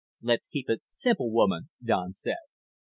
[0.23, 2.37] "Let's keep it simple, woman," Don said.